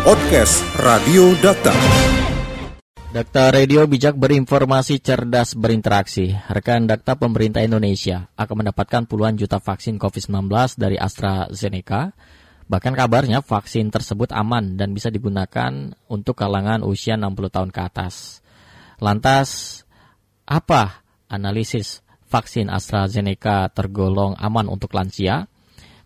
Podcast 0.00 0.64
Radio 0.80 1.36
Data. 1.44 1.76
Data 3.12 3.52
Radio 3.52 3.84
Bijak 3.84 4.16
berinformasi 4.16 4.96
cerdas 5.04 5.52
berinteraksi. 5.52 6.32
Rekan 6.48 6.88
Data 6.88 7.20
Pemerintah 7.20 7.60
Indonesia 7.60 8.24
akan 8.32 8.64
mendapatkan 8.64 9.04
puluhan 9.04 9.36
juta 9.36 9.60
vaksin 9.60 10.00
COVID-19 10.00 10.48
dari 10.80 10.96
AstraZeneca. 10.96 12.16
Bahkan 12.64 12.96
kabarnya 12.96 13.44
vaksin 13.44 13.92
tersebut 13.92 14.32
aman 14.32 14.80
dan 14.80 14.96
bisa 14.96 15.12
digunakan 15.12 15.92
untuk 16.08 16.32
kalangan 16.32 16.80
usia 16.80 17.20
60 17.20 17.36
tahun 17.52 17.68
ke 17.68 17.80
atas. 17.84 18.40
Lantas, 19.04 19.84
apa 20.48 21.04
analisis 21.28 22.00
vaksin 22.24 22.72
AstraZeneca 22.72 23.68
tergolong 23.68 24.32
aman 24.40 24.64
untuk 24.64 24.96
lansia? 24.96 25.49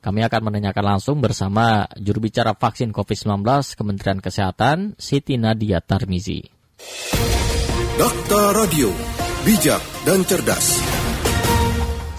Kami 0.05 0.21
akan 0.21 0.52
menanyakan 0.52 0.84
langsung 0.84 1.25
bersama 1.25 1.89
juru 1.96 2.29
bicara 2.29 2.53
vaksin 2.53 2.93
COVID-19 2.93 3.41
Kementerian 3.72 4.21
Kesehatan, 4.21 5.00
Siti 5.00 5.40
Nadia 5.40 5.81
Tarmizi. 5.81 6.45
Dakta 7.96 8.53
Radio, 8.53 8.93
bijak 9.48 9.81
dan 10.04 10.21
cerdas. 10.29 10.76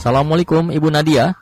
Assalamualaikum 0.02 0.74
Ibu 0.74 0.90
Nadia. 0.90 1.38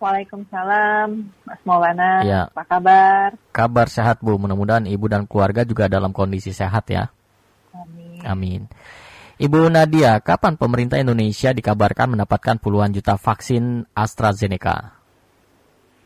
Waalaikumsalam, 0.00 1.20
Mas 1.44 1.60
Maulana. 1.68 2.24
Ya. 2.24 2.42
Apa 2.48 2.64
kabar? 2.64 3.28
Kabar 3.52 3.92
sehat 3.92 4.24
Bu, 4.24 4.40
mudah-mudahan 4.40 4.88
Ibu 4.88 5.04
dan 5.12 5.28
keluarga 5.28 5.68
juga 5.68 5.92
dalam 5.92 6.16
kondisi 6.16 6.56
sehat 6.56 6.88
ya. 6.88 7.12
Amin. 7.76 8.24
Amin. 8.24 8.60
Ibu 9.36 9.68
Nadia, 9.68 10.16
kapan 10.24 10.56
pemerintah 10.56 10.96
Indonesia 10.96 11.52
dikabarkan 11.52 12.16
mendapatkan 12.16 12.56
puluhan 12.56 12.96
juta 12.96 13.20
vaksin 13.20 13.84
AstraZeneca? 13.92 15.03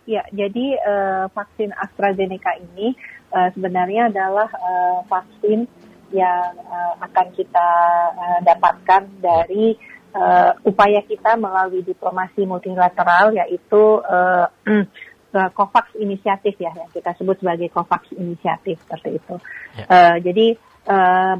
Ya, 0.08 0.24
jadi 0.32 0.80
uh, 0.80 1.24
vaksin 1.36 1.68
AstraZeneca 1.76 2.56
ini 2.56 2.96
uh, 3.28 3.52
sebenarnya 3.52 4.08
adalah 4.08 4.48
uh, 4.56 5.04
vaksin 5.04 5.68
yang 6.16 6.56
uh, 6.64 6.96
akan 7.04 7.28
kita 7.36 7.68
uh, 8.16 8.40
dapatkan 8.40 9.04
dari 9.20 9.76
uh, 10.16 10.56
upaya 10.64 11.04
kita 11.04 11.36
melalui 11.36 11.84
diplomasi 11.84 12.48
multilateral 12.48 13.36
yaitu 13.36 14.00
uh, 14.00 14.48
COVAX 15.28 16.00
inisiatif 16.00 16.56
ya 16.56 16.72
yang 16.72 16.88
kita 16.88 17.12
sebut 17.20 17.36
sebagai 17.44 17.68
COVAX 17.68 18.16
inisiatif 18.16 18.80
seperti 18.88 19.20
itu. 19.20 19.34
Ya. 19.76 19.84
Uh, 19.92 20.16
jadi 20.24 20.46
uh, 20.88 21.36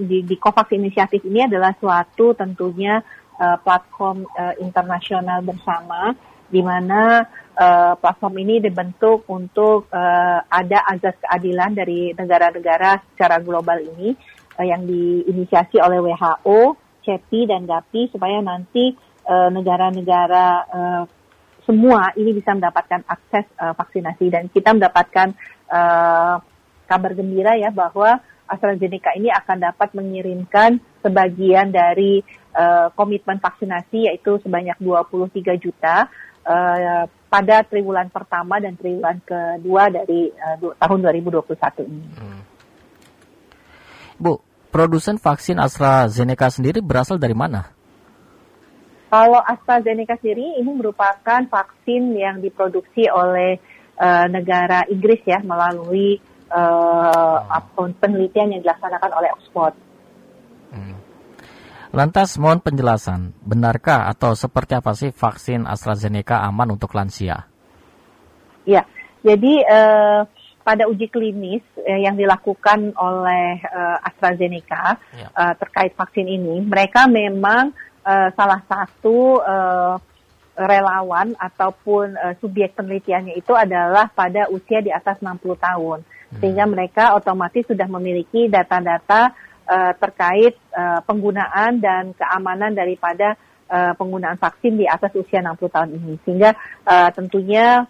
di, 0.00 0.24
di 0.24 0.36
COVAX 0.40 0.72
inisiatif 0.72 1.20
ini 1.28 1.44
adalah 1.44 1.76
suatu 1.76 2.32
tentunya 2.32 3.04
uh, 3.36 3.60
platform 3.60 4.24
uh, 4.32 4.56
internasional 4.64 5.44
bersama 5.44 6.16
di 6.50 6.60
mana 6.64 7.22
uh, 7.60 7.92
platform 8.00 8.40
ini 8.40 8.64
dibentuk 8.64 9.28
untuk 9.28 9.92
uh, 9.92 10.40
ada 10.48 10.88
azas 10.88 11.14
keadilan 11.20 11.76
dari 11.76 12.16
negara-negara 12.16 13.04
secara 13.12 13.36
global 13.44 13.76
ini 13.84 14.16
uh, 14.56 14.64
yang 14.64 14.88
diinisiasi 14.88 15.76
oleh 15.76 16.00
WHO, 16.00 16.74
CEPI 17.04 17.40
dan 17.52 17.68
GAPI 17.68 18.16
supaya 18.16 18.40
nanti 18.40 19.12
negara-negara 19.30 20.46
uh, 20.74 21.04
semua 21.62 22.10
ini 22.18 22.34
bisa 22.34 22.50
mendapatkan 22.50 23.06
akses 23.06 23.46
uh, 23.62 23.78
vaksinasi. 23.78 24.26
Dan 24.26 24.50
kita 24.50 24.74
mendapatkan 24.74 25.30
uh, 25.70 26.42
kabar 26.90 27.12
gembira 27.14 27.54
ya 27.54 27.70
bahwa 27.70 28.18
AstraZeneca 28.50 29.14
ini 29.14 29.30
akan 29.30 29.70
dapat 29.70 29.94
mengirimkan 29.94 30.82
sebagian 30.98 31.70
dari 31.70 32.18
uh, 32.58 32.90
komitmen 32.98 33.38
vaksinasi 33.38 34.10
yaitu 34.10 34.42
sebanyak 34.42 34.74
23 34.82 35.62
juta 35.62 36.10
uh, 36.42 37.06
pada 37.30 37.62
triwulan 37.62 38.10
pertama 38.10 38.58
dan 38.58 38.74
triwulan 38.74 39.22
kedua 39.22 39.86
dari 39.86 40.34
uh, 40.34 40.74
tahun 40.74 40.98
2021 41.06 41.86
ini. 41.86 42.06
Hmm. 42.18 42.42
Bu, 44.18 44.42
produsen 44.74 45.16
vaksin 45.16 45.62
AstraZeneca 45.62 46.50
sendiri 46.50 46.82
berasal 46.82 47.22
dari 47.22 47.32
mana? 47.32 47.70
Kalau 49.10 49.38
AstraZeneca 49.42 50.18
sendiri 50.18 50.58
ini 50.58 50.70
merupakan 50.70 51.42
vaksin 51.46 52.14
yang 52.18 52.42
diproduksi 52.42 53.06
oleh 53.10 53.58
uh, 53.98 54.26
negara 54.26 54.86
Inggris 54.90 55.22
ya 55.22 55.38
melalui 55.42 56.18
uh, 56.50 57.38
penelitian 58.02 58.58
yang 58.58 58.62
dilaksanakan 58.66 59.10
oleh 59.14 59.30
Oxford. 59.38 59.74
Lantas 61.90 62.38
mohon 62.38 62.62
penjelasan, 62.62 63.34
benarkah 63.42 64.06
atau 64.06 64.38
seperti 64.38 64.78
apa 64.78 64.94
sih 64.94 65.10
vaksin 65.10 65.66
AstraZeneca 65.66 66.38
aman 66.46 66.78
untuk 66.78 66.94
lansia? 66.94 67.50
Ya, 68.62 68.86
jadi 69.26 69.52
eh, 69.66 70.20
pada 70.62 70.86
uji 70.86 71.10
klinis 71.10 71.66
eh, 71.82 72.06
yang 72.06 72.14
dilakukan 72.14 72.94
oleh 72.94 73.58
eh, 73.58 74.06
AstraZeneca 74.06 75.02
ya. 75.18 75.28
eh, 75.34 75.54
terkait 75.58 75.98
vaksin 75.98 76.30
ini, 76.30 76.62
mereka 76.62 77.10
memang 77.10 77.74
eh, 78.06 78.28
salah 78.38 78.62
satu 78.70 79.42
eh, 79.42 79.96
relawan 80.60 81.32
ataupun 81.40 82.20
uh, 82.20 82.34
subjek 82.36 82.76
penelitiannya 82.76 83.38
itu 83.38 83.56
adalah 83.56 84.12
pada 84.12 84.50
usia 84.52 84.84
di 84.84 84.92
atas 84.92 85.16
60 85.24 85.40
tahun. 85.56 85.98
Hmm. 86.04 86.38
Sehingga 86.42 86.64
mereka 86.68 87.16
otomatis 87.16 87.64
sudah 87.64 87.88
memiliki 87.88 88.46
data-data 88.46 89.32
uh, 89.70 89.92
terkait 89.94 90.58
uh, 90.74 90.98
penggunaan 91.06 91.78
dan 91.78 92.10
keamanan 92.18 92.74
daripada 92.74 93.38
uh, 93.70 93.94
penggunaan 93.94 94.36
vaksin 94.36 94.74
di 94.74 94.90
atas 94.90 95.14
usia 95.14 95.38
60 95.38 95.70
tahun 95.70 95.90
ini. 95.94 96.14
Sehingga 96.26 96.50
uh, 96.84 97.10
tentunya 97.14 97.86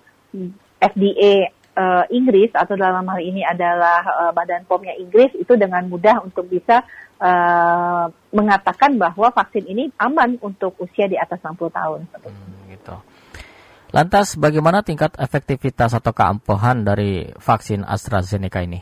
FDA 0.76 1.48
uh, 1.76 2.04
Inggris 2.12 2.52
atau 2.52 2.76
dalam 2.76 3.08
hal 3.08 3.20
ini 3.24 3.40
adalah 3.42 4.04
uh, 4.04 4.30
Badan 4.36 4.68
POM-nya 4.68 4.94
Inggris 5.00 5.32
itu 5.34 5.56
dengan 5.56 5.88
mudah 5.88 6.20
untuk 6.20 6.46
bisa 6.46 6.84
uh, 7.18 8.06
mengatakan 8.30 9.00
bahwa 9.00 9.32
vaksin 9.32 9.64
ini 9.66 9.88
aman 9.96 10.36
untuk 10.44 10.76
usia 10.78 11.08
di 11.08 11.16
atas 11.16 11.40
60 11.40 11.72
tahun. 11.72 12.00
Hmm, 12.20 12.70
gitu. 12.70 12.96
Lantas 13.90 14.38
bagaimana 14.38 14.86
tingkat 14.86 15.18
efektivitas 15.18 15.98
atau 15.98 16.14
keampuhan 16.14 16.86
dari 16.86 17.26
vaksin 17.34 17.82
AstraZeneca 17.82 18.62
ini? 18.62 18.78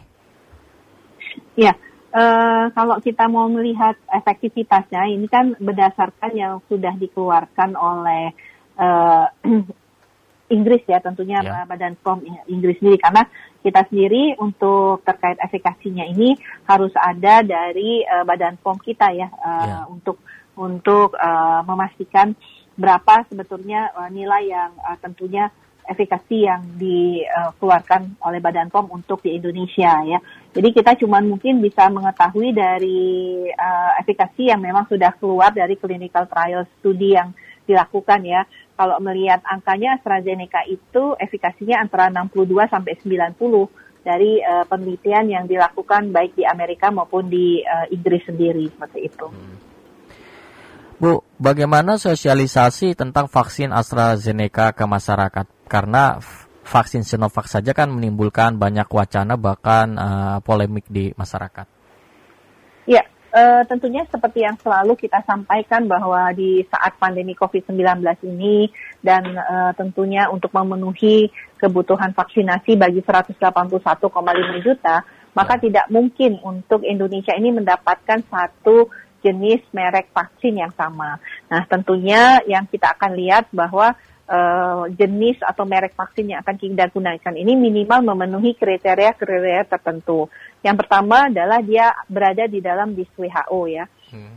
Ya, 1.57 1.73
Uh, 2.09 2.73
kalau 2.73 2.97
kita 3.05 3.29
mau 3.29 3.53
melihat 3.53 3.93
efektivitasnya, 4.09 5.13
ini 5.13 5.29
kan 5.29 5.53
berdasarkan 5.61 6.33
yang 6.33 6.65
sudah 6.65 6.97
dikeluarkan 6.97 7.77
oleh 7.77 8.33
uh, 8.81 9.29
Inggris 10.57 10.81
ya, 10.89 11.05
tentunya 11.05 11.45
yeah. 11.45 11.69
Badan 11.69 12.01
POM 12.01 12.25
Inggris 12.49 12.81
sendiri, 12.81 12.97
karena 12.97 13.29
kita 13.61 13.85
sendiri 13.93 14.41
untuk 14.41 15.05
terkait 15.05 15.37
efikasinya 15.37 16.09
ini 16.09 16.33
harus 16.65 16.97
ada 16.97 17.45
dari 17.45 18.01
uh, 18.09 18.25
Badan 18.25 18.57
POM 18.57 18.81
kita 18.81 19.13
ya, 19.13 19.29
uh, 19.29 19.65
yeah. 19.69 19.85
untuk 19.93 20.25
untuk 20.57 21.13
uh, 21.13 21.61
memastikan 21.69 22.33
berapa 22.73 23.29
sebetulnya 23.29 23.93
uh, 23.93 24.09
nilai 24.09 24.49
yang 24.49 24.73
uh, 24.81 24.97
tentunya 24.97 25.53
efikasi 25.89 26.37
yang 26.37 26.63
dikeluarkan 26.77 28.21
oleh 28.21 28.41
Badan 28.45 28.69
POM 28.69 28.93
untuk 28.93 29.25
di 29.25 29.41
Indonesia 29.41 30.05
ya. 30.05 30.21
Jadi 30.59 30.75
kita 30.75 30.99
cuma 30.99 31.23
mungkin 31.23 31.63
bisa 31.63 31.87
mengetahui 31.87 32.51
dari 32.51 33.47
uh, 33.47 33.95
efikasi 34.03 34.51
yang 34.51 34.59
memang 34.59 34.91
sudah 34.91 35.15
keluar 35.15 35.55
dari 35.55 35.79
clinical 35.79 36.27
trial 36.27 36.67
studi 36.83 37.15
yang 37.15 37.31
dilakukan 37.63 38.27
ya. 38.27 38.43
Kalau 38.75 38.99
melihat 38.99 39.39
angkanya 39.47 40.03
AstraZeneca 40.03 40.67
itu 40.67 41.15
efikasinya 41.15 41.79
antara 41.79 42.11
62 42.11 42.75
sampai 42.75 42.99
90 42.99 43.39
dari 44.03 44.43
uh, 44.43 44.67
penelitian 44.67 45.31
yang 45.31 45.45
dilakukan 45.47 46.11
baik 46.11 46.35
di 46.35 46.43
Amerika 46.43 46.91
maupun 46.91 47.31
di 47.31 47.63
uh, 47.63 47.87
Inggris 47.95 48.27
sendiri 48.27 48.67
seperti 48.67 48.99
itu. 49.07 49.31
Bu, 50.99 51.23
bagaimana 51.39 52.03
sosialisasi 52.03 52.99
tentang 52.99 53.31
vaksin 53.31 53.71
AstraZeneca 53.71 54.75
ke 54.75 54.83
masyarakat? 54.91 55.47
Karena 55.71 56.19
vaksin 56.69 57.01
Sinovac 57.01 57.49
saja 57.49 57.73
kan 57.73 57.89
menimbulkan 57.89 58.61
banyak 58.61 58.85
wacana 58.93 59.41
bahkan 59.41 59.97
uh, 59.97 60.39
polemik 60.45 60.85
di 60.93 61.17
masyarakat. 61.17 61.65
Ya, 62.85 63.09
uh, 63.33 63.65
tentunya 63.65 64.05
seperti 64.13 64.45
yang 64.45 64.61
selalu 64.61 64.93
kita 65.01 65.25
sampaikan 65.25 65.89
bahwa 65.89 66.29
di 66.37 66.61
saat 66.69 67.01
pandemi 67.01 67.33
COVID-19 67.33 68.05
ini 68.29 68.69
dan 69.01 69.25
uh, 69.33 69.73
tentunya 69.73 70.29
untuk 70.29 70.53
memenuhi 70.53 71.33
kebutuhan 71.57 72.13
vaksinasi 72.13 72.77
bagi 72.77 73.01
181,5 73.01 73.41
juta, 74.61 75.01
maka 75.33 75.55
ya. 75.57 75.63
tidak 75.65 75.87
mungkin 75.89 76.37
untuk 76.45 76.85
Indonesia 76.85 77.33
ini 77.33 77.49
mendapatkan 77.57 78.21
satu 78.29 78.93
jenis 79.19 79.67
merek 79.75 80.15
vaksin 80.15 80.63
yang 80.63 80.71
sama. 80.79 81.19
Nah, 81.51 81.67
tentunya 81.67 82.39
yang 82.47 82.71
kita 82.71 82.95
akan 82.95 83.19
lihat 83.19 83.51
bahwa 83.51 83.99
uh, 84.29 84.85
jenis 84.93 85.41
atau 85.43 85.65
merek 85.65 85.97
vaksin 85.97 86.31
yang 86.31 86.45
akan 86.45 86.57
kita 86.61 86.93
gunakan 86.93 87.35
ini 87.35 87.57
minimal 87.57 88.15
memenuhi 88.15 88.55
kriteria-kriteria 88.55 89.67
tertentu. 89.67 90.29
Yang 90.61 90.77
pertama 90.85 91.33
adalah 91.33 91.65
dia 91.65 91.91
berada 92.07 92.45
di 92.45 92.61
dalam 92.61 92.93
list 92.93 93.13
WHO 93.17 93.61
ya. 93.67 93.85
Hmm. 94.13 94.37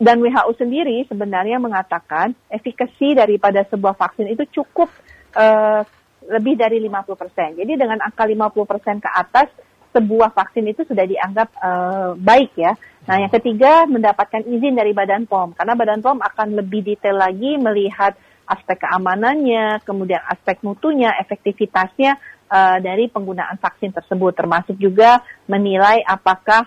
Dan 0.00 0.24
WHO 0.24 0.56
sendiri 0.56 1.04
sebenarnya 1.04 1.60
mengatakan 1.60 2.32
efikasi 2.48 3.20
daripada 3.20 3.66
sebuah 3.68 3.92
vaksin 4.00 4.32
itu 4.32 4.48
cukup 4.48 4.88
uh, 5.36 5.84
lebih 6.24 6.56
dari 6.56 6.80
50%. 6.80 7.60
Jadi 7.60 7.72
dengan 7.76 8.00
angka 8.00 8.24
50% 8.24 9.04
ke 9.04 9.10
atas 9.12 9.48
sebuah 9.90 10.30
vaksin 10.30 10.70
itu 10.70 10.86
sudah 10.86 11.02
dianggap 11.04 11.48
uh, 11.58 12.10
baik 12.16 12.54
ya. 12.54 12.72
Nah, 13.10 13.26
yang 13.26 13.32
ketiga 13.32 13.90
mendapatkan 13.90 14.46
izin 14.46 14.78
dari 14.78 14.94
Badan 14.94 15.26
POM 15.26 15.52
karena 15.58 15.74
Badan 15.74 16.00
POM 16.00 16.22
akan 16.22 16.48
lebih 16.62 16.86
detail 16.86 17.18
lagi 17.18 17.58
melihat 17.58 18.14
aspek 18.50 18.82
keamanannya, 18.82 19.86
kemudian 19.86 20.18
aspek 20.26 20.58
mutunya, 20.66 21.14
efektivitasnya 21.22 22.18
uh, 22.50 22.78
dari 22.82 23.06
penggunaan 23.06 23.56
vaksin 23.62 23.94
tersebut 23.94 24.34
termasuk 24.34 24.74
juga 24.74 25.22
menilai 25.46 26.02
apakah 26.02 26.66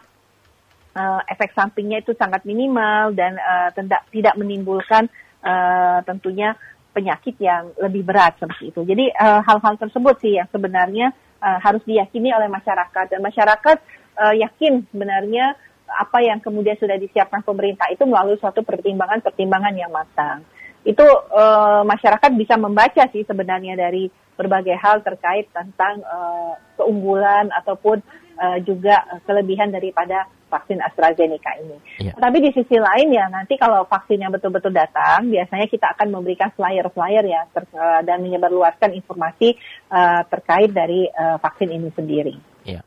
uh, 0.95 1.21
efek 1.27 1.51
sampingnya 1.51 1.99
itu 1.99 2.15
sangat 2.15 2.47
minimal 2.47 3.11
dan 3.11 3.35
uh, 3.35 3.69
tidak 3.75 4.07
tidak 4.15 4.33
menimbulkan 4.39 5.11
uh, 5.43 5.99
tentunya 6.07 6.55
penyakit 6.93 7.35
yang 7.41 7.73
lebih 7.81 8.05
berat 8.05 8.37
seperti 8.37 8.69
itu. 8.69 8.85
Jadi 8.85 9.09
eh, 9.09 9.41
hal-hal 9.41 9.73
uh, 9.75 9.81
tersebut 9.81 10.15
sih 10.21 10.37
yang 10.37 10.45
sebenarnya 10.53 11.09
uh, 11.41 11.57
harus 11.57 11.81
diyakini 11.89 12.29
oleh 12.29 12.45
masyarakat 12.45 13.09
dan 13.09 13.17
masyarakat 13.17 13.77
uh, 14.21 14.35
yakin 14.37 14.85
sebenarnya 14.93 15.57
apa 15.89 16.21
yang 16.21 16.37
kemudian 16.37 16.77
sudah 16.77 16.93
disiapkan 17.01 17.41
pemerintah 17.41 17.89
itu 17.89 18.05
melalui 18.05 18.37
suatu 18.37 18.61
pertimbangan-pertimbangan 18.61 19.73
yang 19.73 19.89
matang. 19.89 20.45
Itu 20.83 21.03
uh, 21.07 21.81
masyarakat 21.87 22.31
bisa 22.35 22.59
membaca 22.59 23.07
sih 23.11 23.23
sebenarnya 23.23 23.79
dari 23.79 24.11
berbagai 24.35 24.75
hal 24.75 24.99
terkait 25.05 25.47
tentang 25.53 26.03
uh, 26.03 26.53
keunggulan 26.75 27.53
ataupun 27.53 28.03
uh, 28.35 28.57
juga 28.65 28.99
kelebihan 29.23 29.71
daripada 29.71 30.27
vaksin 30.53 30.77
AstraZeneca 30.85 31.57
ini. 31.57 31.77
Ya. 31.97 32.13
Tapi 32.13 32.37
di 32.43 32.53
sisi 32.53 32.77
lain 32.77 33.09
ya 33.09 33.25
nanti 33.25 33.57
kalau 33.57 33.89
vaksinnya 33.89 34.29
betul-betul 34.29 34.69
datang, 34.69 35.25
biasanya 35.33 35.65
kita 35.65 35.97
akan 35.97 36.13
memberikan 36.13 36.53
flyer-flyer 36.53 37.25
ya 37.25 37.41
ter, 37.49 37.65
uh, 37.73 38.01
dan 38.05 38.21
menyebarluaskan 38.21 38.93
informasi 38.93 39.57
uh, 39.89 40.21
terkait 40.29 40.69
dari 40.69 41.09
uh, 41.09 41.41
vaksin 41.41 41.73
ini 41.73 41.89
sendiri. 41.97 42.35
Ya. 42.67 42.85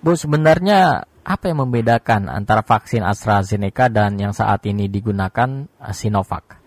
Bu, 0.00 0.16
sebenarnya 0.16 1.04
apa 1.20 1.52
yang 1.52 1.68
membedakan 1.68 2.32
antara 2.32 2.64
vaksin 2.64 3.04
AstraZeneca 3.04 3.92
dan 3.92 4.16
yang 4.16 4.32
saat 4.32 4.64
ini 4.64 4.88
digunakan 4.88 5.68
Sinovac? 5.92 6.59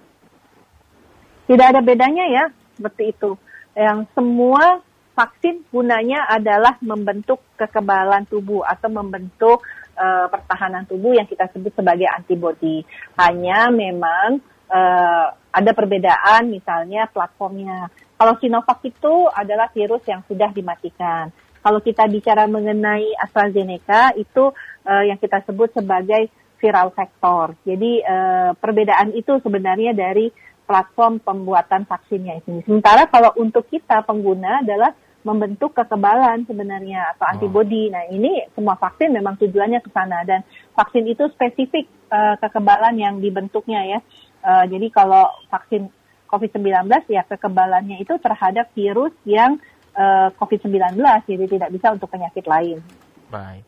Tidak 1.43 1.65
ada 1.75 1.81
bedanya 1.83 2.25
ya, 2.29 2.45
seperti 2.75 3.11
itu. 3.11 3.35
Yang 3.75 4.07
semua 4.15 4.79
vaksin 5.13 5.61
gunanya 5.69 6.25
adalah 6.29 6.77
membentuk 6.81 7.41
kekebalan 7.57 8.25
tubuh 8.25 8.65
atau 8.65 8.89
membentuk 8.89 9.61
uh, 9.97 10.27
pertahanan 10.29 10.83
tubuh 10.89 11.13
yang 11.13 11.29
kita 11.29 11.49
sebut 11.53 11.73
sebagai 11.77 12.09
antibodi. 12.09 12.81
Hanya 13.17 13.69
memang 13.69 14.41
uh, 14.69 15.27
ada 15.53 15.71
perbedaan 15.77 16.49
misalnya 16.49 17.05
platformnya. 17.13 17.93
Kalau 18.17 18.33
Sinovac 18.41 18.81
itu 18.85 19.29
adalah 19.29 19.69
virus 19.69 20.01
yang 20.09 20.25
sudah 20.25 20.49
dimatikan. 20.49 21.29
Kalau 21.63 21.79
kita 21.79 22.09
bicara 22.11 22.43
mengenai 22.49 23.15
AstraZeneca 23.23 24.17
itu 24.19 24.51
uh, 24.83 25.03
yang 25.05 25.15
kita 25.21 25.45
sebut 25.47 25.71
sebagai 25.71 26.27
viral 26.59 26.91
vector. 26.95 27.55
Jadi 27.63 27.99
uh, 28.03 28.51
perbedaan 28.55 29.11
itu 29.15 29.39
sebenarnya 29.43 29.91
dari 29.91 30.31
platform 30.73 31.21
pembuatan 31.21 31.85
vaksinnya 31.85 32.41
ini. 32.41 32.65
Sementara 32.65 33.05
kalau 33.05 33.29
untuk 33.37 33.69
kita 33.69 34.01
pengguna 34.01 34.65
adalah 34.65 34.97
membentuk 35.21 35.77
kekebalan 35.77 36.49
sebenarnya 36.49 37.13
atau 37.13 37.29
oh. 37.29 37.31
antibodi. 37.37 37.93
Nah, 37.93 38.09
ini 38.09 38.41
semua 38.57 38.73
vaksin 38.73 39.13
memang 39.13 39.37
tujuannya 39.37 39.85
ke 39.85 39.89
sana 39.93 40.25
dan 40.25 40.41
vaksin 40.73 41.05
itu 41.05 41.29
spesifik 41.37 41.85
uh, 42.09 42.41
kekebalan 42.41 42.97
yang 42.97 43.21
dibentuknya 43.21 43.85
ya. 43.85 43.99
Uh, 44.41 44.65
jadi 44.65 44.89
kalau 44.89 45.29
vaksin 45.53 45.93
COVID-19 46.27 46.89
ya 47.13 47.21
kekebalannya 47.29 48.01
itu 48.01 48.17
terhadap 48.17 48.73
virus 48.73 49.13
yang 49.23 49.61
uh, 49.93 50.33
COVID-19 50.41 50.97
jadi 51.29 51.45
tidak 51.45 51.69
bisa 51.69 51.93
untuk 51.93 52.09
penyakit 52.09 52.49
lain. 52.49 52.81
Baik. 53.29 53.63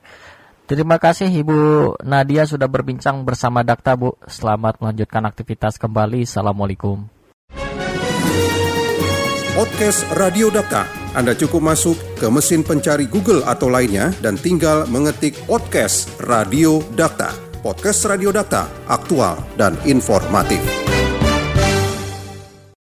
Terima 0.66 0.98
kasih 0.98 1.30
Ibu 1.30 1.58
Nadia 2.02 2.50
sudah 2.50 2.66
berbincang 2.66 3.22
bersama 3.22 3.62
Dakta 3.62 3.94
Bu. 3.94 4.18
Selamat 4.26 4.82
melanjutkan 4.82 5.22
aktivitas 5.30 5.78
kembali. 5.78 6.26
Assalamualaikum. 6.26 7.06
Podcast 9.56 10.04
Radio 10.18 10.52
Dakta 10.52 11.06
anda 11.16 11.32
cukup 11.32 11.64
masuk 11.64 11.96
ke 12.20 12.28
mesin 12.28 12.60
pencari 12.60 13.08
Google 13.08 13.48
atau 13.48 13.72
lainnya 13.72 14.12
dan 14.20 14.36
tinggal 14.36 14.84
mengetik 14.92 15.40
podcast 15.48 16.12
Radio 16.20 16.84
Data. 16.92 17.32
Podcast 17.64 18.04
Radio 18.12 18.36
Data, 18.36 18.68
aktual 18.92 19.40
dan 19.56 19.80
informatif. 19.88 20.60